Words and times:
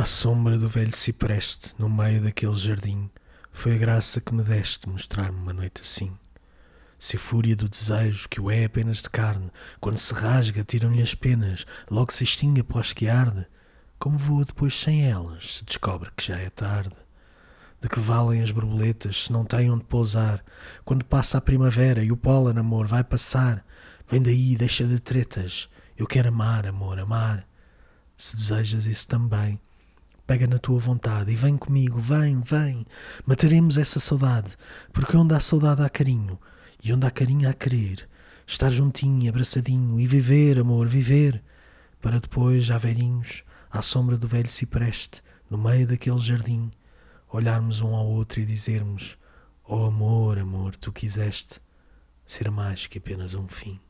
À 0.00 0.06
sombra 0.06 0.56
do 0.56 0.66
velho 0.66 0.96
cipreste, 0.96 1.74
no 1.78 1.86
meio 1.86 2.22
daquele 2.22 2.54
jardim, 2.54 3.10
foi 3.52 3.74
a 3.74 3.78
graça 3.78 4.18
que 4.18 4.32
me 4.32 4.42
deste 4.42 4.88
mostrar-me 4.88 5.38
uma 5.38 5.52
noite 5.52 5.82
assim. 5.82 6.16
Se 6.98 7.16
a 7.16 7.18
fúria 7.18 7.54
do 7.54 7.68
desejo, 7.68 8.26
que 8.26 8.40
o 8.40 8.50
é 8.50 8.64
apenas 8.64 9.02
de 9.02 9.10
carne, 9.10 9.50
quando 9.78 9.98
se 9.98 10.14
rasga, 10.14 10.64
tiram-lhe 10.64 11.02
as 11.02 11.14
penas, 11.14 11.66
logo 11.90 12.10
se 12.14 12.24
extingue 12.24 12.62
após 12.62 12.94
que 12.94 13.10
arde, 13.10 13.46
como 13.98 14.16
voa 14.16 14.46
depois 14.46 14.74
sem 14.74 15.04
elas, 15.04 15.56
se 15.56 15.64
descobre 15.66 16.10
que 16.16 16.24
já 16.28 16.38
é 16.38 16.48
tarde. 16.48 16.96
De 17.78 17.86
que 17.86 18.00
valem 18.00 18.40
as 18.40 18.50
borboletas 18.50 19.24
se 19.24 19.32
não 19.32 19.44
têm 19.44 19.70
onde 19.70 19.84
pousar? 19.84 20.42
Quando 20.82 21.04
passa 21.04 21.36
a 21.36 21.42
primavera 21.42 22.02
e 22.02 22.10
o 22.10 22.16
pólen, 22.16 22.56
amor, 22.56 22.86
vai 22.86 23.04
passar, 23.04 23.62
vem 24.08 24.22
daí, 24.22 24.56
deixa 24.56 24.86
de 24.86 24.98
tretas. 24.98 25.68
Eu 25.94 26.06
quero 26.06 26.30
amar, 26.30 26.66
amor, 26.66 26.98
amar. 26.98 27.46
Se 28.16 28.34
desejas 28.34 28.86
isso 28.86 29.06
também, 29.06 29.60
pega 30.30 30.46
na 30.46 30.58
tua 30.58 30.78
vontade 30.78 31.32
e 31.32 31.34
vem 31.34 31.56
comigo, 31.56 31.98
vem, 31.98 32.40
vem. 32.40 32.86
Mataremos 33.26 33.76
essa 33.76 33.98
saudade, 33.98 34.56
porque 34.92 35.16
onde 35.16 35.34
há 35.34 35.40
saudade 35.40 35.82
há 35.82 35.90
carinho, 35.90 36.38
e 36.84 36.92
onde 36.92 37.04
há 37.04 37.10
carinho 37.10 37.50
há 37.50 37.52
querer. 37.52 38.08
Estar 38.46 38.70
juntinho, 38.70 39.28
abraçadinho 39.28 39.98
e 39.98 40.06
viver, 40.06 40.60
amor, 40.60 40.86
viver. 40.86 41.42
Para 42.00 42.20
depois, 42.20 42.64
já 42.64 42.78
velhinhos, 42.78 43.42
à 43.72 43.82
sombra 43.82 44.16
do 44.16 44.28
velho 44.28 44.46
cipreste, 44.48 45.20
no 45.50 45.58
meio 45.58 45.84
daquele 45.84 46.20
jardim, 46.20 46.70
olharmos 47.32 47.80
um 47.80 47.92
ao 47.92 48.06
outro 48.06 48.38
e 48.38 48.46
dizermos: 48.46 49.18
Oh 49.66 49.86
amor, 49.86 50.38
amor, 50.38 50.76
tu 50.76 50.92
quiseste 50.92 51.60
ser 52.24 52.52
mais 52.52 52.86
que 52.86 52.98
apenas 52.98 53.34
um 53.34 53.48
fim. 53.48 53.80